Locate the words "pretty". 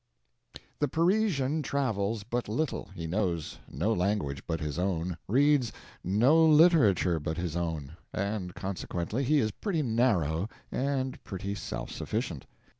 9.51-9.83, 11.23-11.53